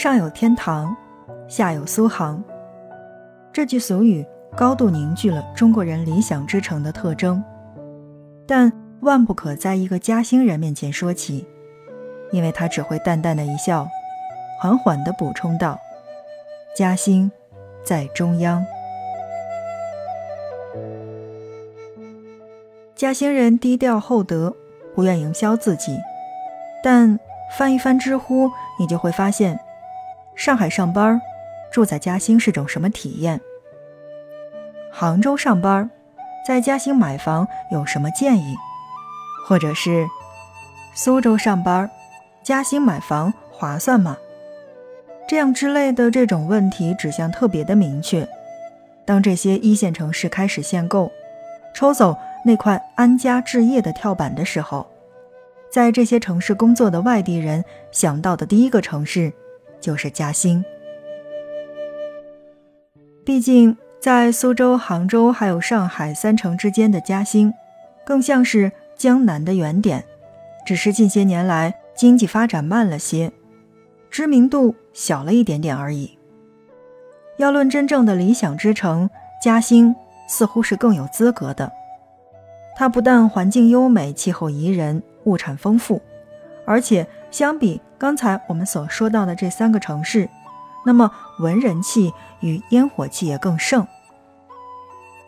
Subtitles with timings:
[0.00, 0.96] 上有天堂，
[1.46, 2.42] 下有苏杭。
[3.52, 4.26] 这句俗语
[4.56, 7.44] 高度凝聚了中国人理想之城的特征，
[8.46, 11.46] 但万不可在一个嘉兴人面前说起，
[12.32, 13.86] 因为他只会淡淡的一笑，
[14.58, 15.78] 缓缓地补充道
[16.74, 17.30] ：“嘉兴
[17.84, 18.64] 在中央。”
[22.96, 24.56] 嘉兴人低调厚德，
[24.94, 25.98] 不愿营销自己，
[26.82, 27.20] 但
[27.58, 29.60] 翻一翻知乎，你就会发现，
[30.34, 31.20] 上海上班
[31.72, 33.40] 住在嘉兴是种什么体验？
[34.90, 35.88] 杭州上班
[36.46, 38.56] 在嘉兴买房有什么建议？
[39.46, 40.06] 或者是
[40.94, 41.90] 苏州上班
[42.42, 44.16] 嘉兴买房划算吗？
[45.28, 48.26] 这样之类的这种问题指向特别的明确。
[49.04, 51.10] 当这些一线城市开始限购，
[51.74, 52.16] 抽走。
[52.42, 54.90] 那块安家置业的跳板的时候，
[55.70, 59.30] 在这些城市工作的外地人想到的第一个城市
[59.80, 60.64] 就是嘉兴。
[63.24, 67.52] 毕竟，在苏州、杭州还有上海三城之间的嘉兴，
[68.04, 70.04] 更像是江南的原点，
[70.66, 73.30] 只是近些年来经济发展慢了些，
[74.10, 76.18] 知名度小了一点点而已。
[77.36, 79.08] 要论真正的理想之城，
[79.42, 79.94] 嘉兴
[80.28, 81.70] 似乎是更有资格的。
[82.76, 86.00] 它不但环境优美、气候宜人、物产丰富，
[86.64, 90.28] 而且相比刚才我们所说到的这三个城市，
[90.84, 93.86] 那么文人气与烟火气也更盛。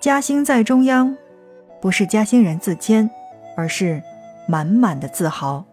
[0.01, 1.17] 嘉兴在中央，
[1.81, 3.09] 不是嘉兴人自谦，
[3.57, 4.03] 而是
[4.49, 5.65] 满满的自豪。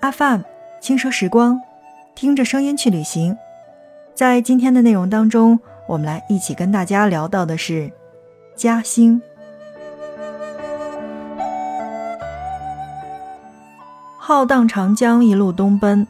[0.00, 0.44] 阿范，
[0.80, 1.60] 轻奢时光，
[2.14, 3.36] 听着声音去旅行。
[4.14, 7.90] 在今天的内容当中，我们来一起跟大家聊到的是
[8.54, 9.22] 嘉兴。
[14.28, 16.06] 浩荡长江一路东奔，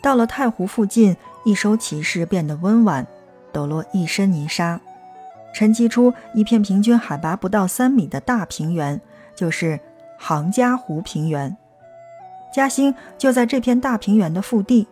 [0.00, 1.14] 到了太湖附近，
[1.44, 3.06] 一艘骑士变得温婉，
[3.52, 4.80] 抖落一身泥沙，
[5.52, 8.98] 沉积出一片平均海拔不到三米的大平原，
[9.36, 9.78] 就是
[10.16, 11.54] 杭嘉湖平原。
[12.50, 14.88] 嘉兴就在这片大平原的腹地，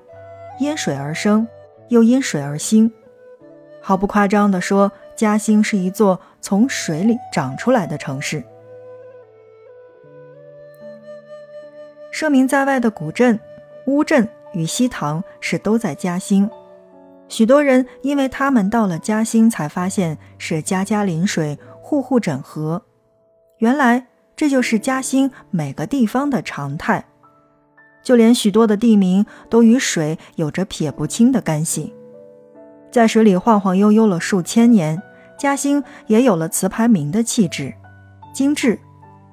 [0.61, 1.49] 因水而生，
[1.89, 2.93] 又因水而兴。
[3.81, 8.45] 毫不夸张地说，嘉兴是一座从水里长出来的城市。
[12.17, 13.39] 声名在外的古镇
[13.89, 16.49] 乌镇与西塘是都在嘉兴，
[17.29, 22.81] 许多人因为他们到了嘉兴，才发现是家家临水，户户枕河。
[23.59, 27.05] 原来这就是嘉兴每个地方的常态，
[28.03, 31.95] 就连许多的地名都与水有着撇不清的干系。
[32.91, 35.03] 在水里晃晃悠悠了数千年，
[35.39, 37.75] 嘉兴也有了词牌名的气质，
[38.33, 38.79] 精致、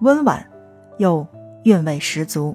[0.02, 0.46] 温婉，
[0.98, 1.26] 又
[1.64, 2.54] 韵味十足。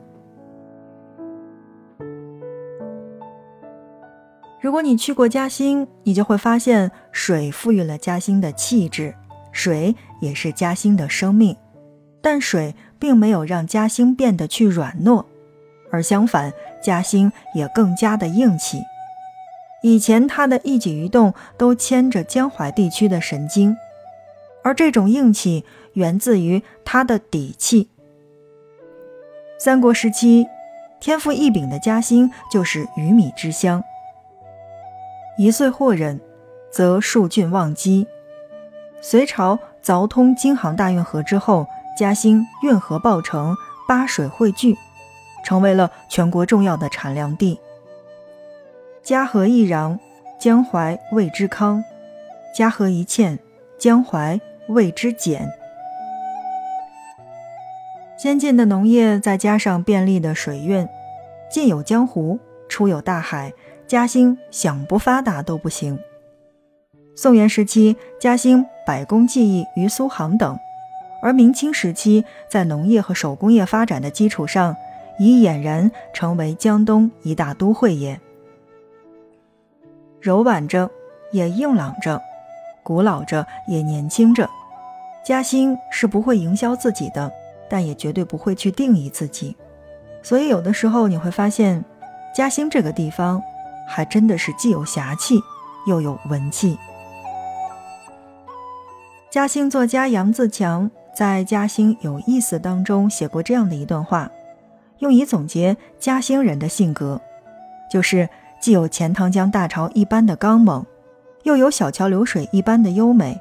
[4.68, 9.14] 如果你去过嘉兴，你就会发现水赋予了嘉兴的气质，
[9.50, 11.56] 水也是嘉兴的生命。
[12.20, 15.24] 但水并没有让嘉兴变得去软糯，
[15.90, 16.52] 而相反，
[16.82, 18.82] 嘉兴也更加的硬气。
[19.82, 23.74] 以前他的一举一动都牵着江淮地区的神经，
[24.62, 25.64] 而这种硬气
[25.94, 27.88] 源自于他的底气。
[29.58, 30.46] 三国时期，
[31.00, 33.82] 天赋异禀的嘉兴就是鱼米之乡。
[35.38, 36.21] 一岁获人，
[36.69, 38.09] 则数郡忘机。
[39.00, 41.65] 隋朝凿通京杭大运河之后，
[41.97, 43.54] 嘉兴运河爆成，
[43.87, 44.77] 八水汇聚，
[45.44, 47.60] 成为了全国重要的产粮地。
[49.00, 49.97] 嘉禾一壤，
[50.41, 51.84] 江淮为之康；
[52.53, 53.38] 嘉禾一堑，
[53.78, 54.41] 江淮
[54.71, 55.48] 为之简。
[58.19, 60.88] 先进的农业，再加上便利的水运，
[61.48, 63.53] 进有江湖，出有大海。
[63.88, 65.98] 嘉兴想不发达都不行。
[67.16, 70.59] 宋元时期，嘉兴百工技艺于苏杭等，
[71.22, 74.77] 而明清时期，在农业和手工业发展的基础上，
[75.18, 78.21] 已俨然成为江东一大都会也。
[80.21, 80.91] 柔婉着，
[81.33, 82.21] 也硬朗着；
[82.83, 84.51] 古老着，也年轻着。
[85.24, 87.33] 嘉兴是不会营销自己的，
[87.71, 89.57] 但也绝对不会去定义自己。
[90.22, 91.83] 所以，有的时候你会发现，
[92.34, 93.42] 嘉兴这个地方。
[93.88, 95.40] 还真的是既有侠气，
[95.86, 96.78] 又有文气。
[99.30, 104.30] 嘉兴作家杨自强在《嘉兴有意思》当中写过这样的一段话，
[104.98, 107.20] 用以总结嘉兴人的性格，
[107.90, 108.28] 就是
[108.60, 110.84] 既有钱塘江大潮一般的刚猛，
[111.42, 113.38] 又有小桥流水一般的优美；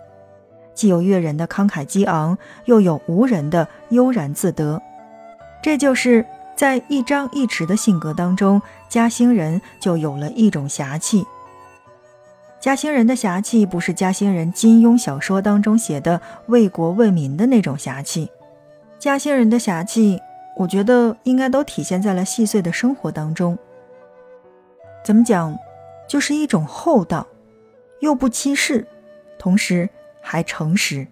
[0.74, 4.82] 既有悦人的慷慨激昂，又有无人的悠然自得。
[5.62, 6.26] 这就是
[6.58, 8.60] 在一张一弛的性格当中，
[8.90, 11.24] 嘉兴人就有了一种侠气。
[12.60, 18.32] 嘉兴人的侠气不是嘉兴人金庸小说当中写的为国为民的那种侠气，
[18.98, 20.20] 嘉兴人的侠气，
[20.58, 23.56] 我觉得应该都体现在了细碎的生活当中。
[25.06, 25.56] 怎么讲，
[26.10, 27.28] 就是一种厚道，
[28.00, 28.88] 又不欺世，
[29.38, 29.88] 同时
[30.20, 31.06] 还诚实。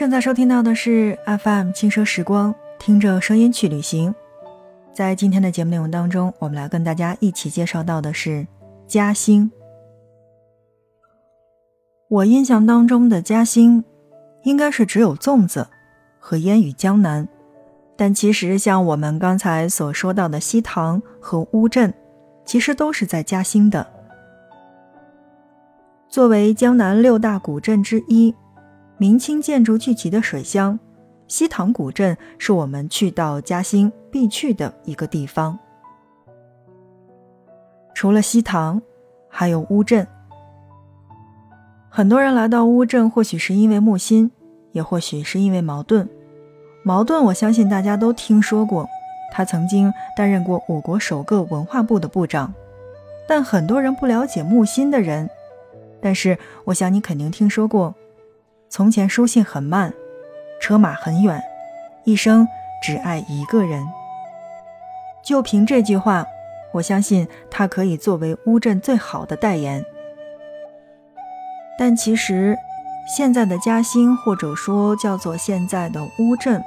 [0.00, 4.14] 正在收听到的是 FM 轻奢时光，听着声音去旅行。
[4.94, 8.46] 在今天的节目内容当中，我们来跟大家一起介绍到的是
[8.86, 9.52] 嘉兴。
[12.08, 13.84] 我印象当中的嘉兴，
[14.44, 15.68] 应该是只有粽子
[16.18, 17.28] 和烟雨江南，
[17.94, 21.92] 但其实像我们刚才所说到的西塘和乌镇，
[22.46, 23.86] 其实都是在嘉兴的。
[26.08, 28.34] 作为江南六大古镇之一，
[29.00, 30.78] 明清建筑聚集的水乡。
[31.26, 35.58] 西塘古镇是我们去到嘉兴必去的一个地方。
[37.94, 38.82] 除了西塘，
[39.30, 40.06] 还有乌镇。
[41.88, 44.30] 很多人来到乌镇，或许是因为木心，
[44.72, 46.06] 也或许是因为茅盾。
[46.82, 48.86] 茅盾，我相信大家都听说过，
[49.32, 52.52] 他曾经担任过我国首个文化部的部长。
[53.26, 55.30] 但很多人不了解木心的人，
[56.02, 57.94] 但是我想你肯定听说过，
[58.72, 59.92] 从前书信很慢。
[60.60, 61.42] 车马很远，
[62.04, 62.46] 一生
[62.80, 63.82] 只爱一个人。
[65.24, 66.24] 就凭这句话，
[66.74, 69.84] 我相信他可以作为乌镇最好的代言。
[71.76, 72.56] 但其实，
[73.08, 76.62] 现在的嘉兴，或者说叫做现在的乌镇，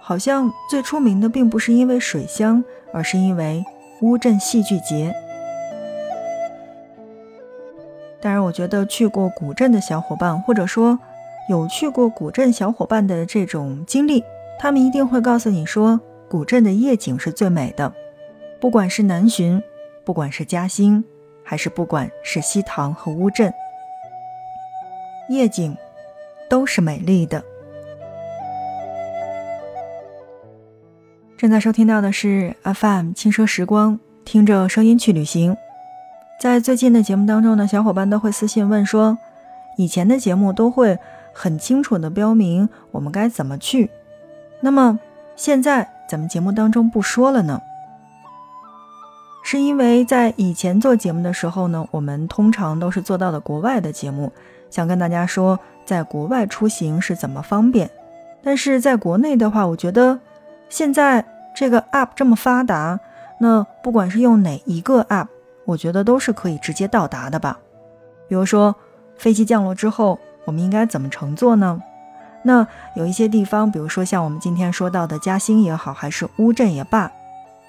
[0.00, 2.62] 好像最出名的并不是因为水乡，
[2.92, 3.64] 而是因为
[4.02, 5.12] 乌镇戏剧节。
[8.20, 11.00] 当然，我觉得去过古镇的小伙伴，或者说。
[11.50, 14.22] 有去过古镇小伙伴的这种经历，
[14.56, 17.92] 他们一定会告诉你说，古镇的夜景是最美的。
[18.60, 19.60] 不管是南浔，
[20.04, 21.02] 不管是嘉兴，
[21.42, 23.52] 还是不管是西塘和乌镇，
[25.28, 25.76] 夜景
[26.48, 27.42] 都是美丽的。
[31.36, 35.56] 正在收听到的是 FM 轻奢时光，听着声音去旅行。
[36.38, 39.18] 在最近的节目当中呢，小伙伴都会私信问说，
[39.76, 40.96] 以前的节目都会。
[41.32, 43.90] 很清楚的标明我们该怎么去，
[44.60, 44.98] 那么
[45.36, 47.62] 现在咱们节目当中不说了呢，
[49.42, 54.32] 是因为在以前做节目的时候呢，我们通常都是做到的国外的节目，
[54.68, 57.90] 想跟大家说在国外出行是怎么方便，
[58.42, 60.18] 但是在国内的话，我觉得
[60.68, 61.24] 现在
[61.54, 63.00] 这个 app 这么发达，
[63.38, 65.28] 那不管是用哪一个 app，
[65.64, 67.58] 我觉得都是可以直接到达的吧，
[68.28, 68.74] 比如说
[69.16, 70.18] 飞机降落之后。
[70.44, 71.80] 我们应该怎么乘坐呢？
[72.42, 77.12] 那有一些地方，比如说像我们今天说到的嘉兴也好，还是乌镇也罢，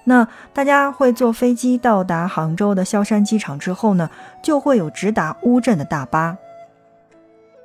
[0.06, 4.10] 那大家会坐飞机到达杭州的萧山机场之后呢，
[4.42, 6.38] 就会有直达乌镇的大巴。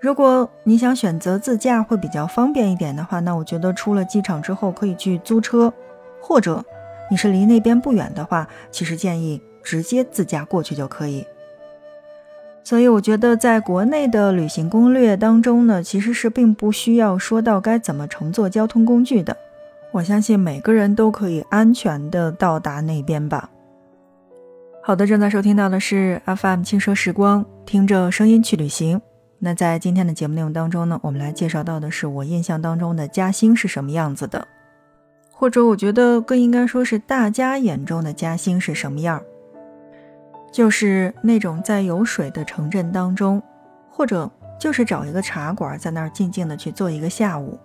[0.00, 5.73] 如果你想选择自驾会比较方便一点的话，那我觉得出了机场之后可以去租车，
[6.20, 6.64] 或者
[7.09, 11.25] 你是离那边不远的话，其实建议直接自驾过去就可以。
[12.66, 19.37] 所以我觉得，在国内的旅行攻略当中呢，其实是并不需要说到该怎么乘坐交通工具的。
[19.92, 23.49] 我相信每个人都可以安全的到达那边吧。
[24.82, 29.00] 好的，正在收听到的是 FM 轻奢时光，听着声音去旅行。
[29.38, 34.44] 那在今天的节目内容当中呢，我们来介绍到的是我印象当中的嘉兴是什么样子的，
[35.30, 39.25] 或者我觉得更应该说是大家眼中的嘉兴是什么样儿。
[40.56, 43.42] 就是那种在有水的城镇当中，
[43.90, 47.58] 或者就是找一个茶馆，在那儿静静的去坐一个下午。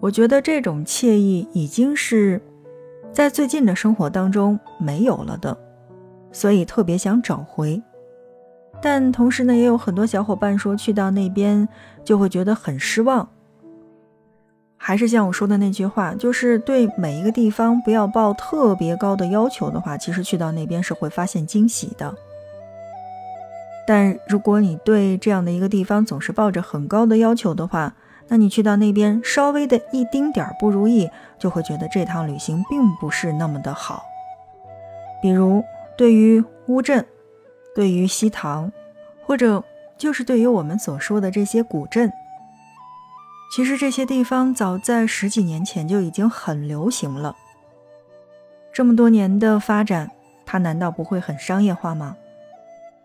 [0.00, 2.40] 我觉得这种惬意已经是
[3.12, 5.54] 在最近的生活当中没有了的，
[6.32, 7.82] 所以特别想找回。
[8.80, 11.68] 但同时呢，也有很多小伙伴说去到那边
[12.02, 13.28] 就会觉得很失望。
[14.84, 22.12] 还是像我说的那句话，就是对每一个地方不要抱特别高的要求的话，其实去到那边是会发现惊喜的。
[23.86, 27.94] 但如果你对这样的一个地方总是抱着很高的要求的话，
[28.26, 31.08] 那你去到那边稍微的一丁点儿不如意，
[31.38, 34.02] 就会觉得这趟旅行并不是那么的好。
[35.22, 35.62] 比如
[35.96, 37.06] 对于乌镇，
[37.72, 38.72] 对于西塘，
[39.24, 39.62] 或者
[39.96, 42.12] 就是对于我们所说的这些古镇。
[43.52, 47.36] 其实这些地方早在十几年前就已经很流行了。
[48.72, 50.10] 这么多年的发展，
[50.46, 52.16] 它难道不会很商业化吗？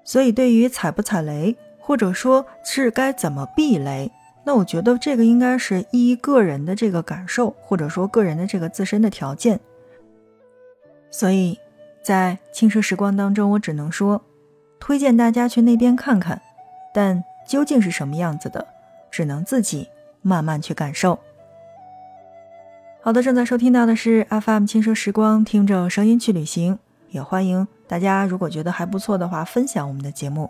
[0.06, 4.10] 所以对于踩不踩雷，或者说是该怎么避雷，
[4.46, 9.60] 那我觉得这个应该是依个人的这个感受，或者说个人的这个自身的条件。
[11.12, 11.60] 所以，
[12.02, 14.24] 在轻奢时光当中，我只能说，
[14.80, 16.42] 推荐大家去那边看看，
[16.94, 18.66] 但究竟是什么样子的，
[19.12, 19.90] 只能自己
[20.28, 21.18] 慢慢去感受。
[23.02, 26.78] 好的，正在收听到的是 FM 轻奢时光，听着声音去旅行，
[27.10, 30.50] 也欢迎大家如果觉得还不错的话，分享我们的节目。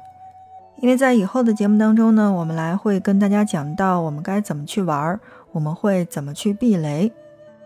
[0.81, 5.19] 因为在以后的节目当中呢，我们来会跟大家讲到我们该怎么去玩，
[5.51, 7.11] 我们会怎么去避雷。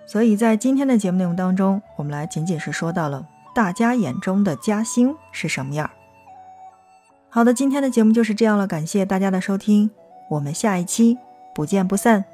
[0.06, 3.26] 所以在今天的节目内容当中，我们来仅仅是说到了
[3.56, 5.90] 大家眼中的嘉兴是什么样。
[7.30, 9.90] 好的，今天的节目就是这样了，感谢大家的收听，
[10.30, 11.18] 我们下一期
[11.54, 12.26] 不见不散。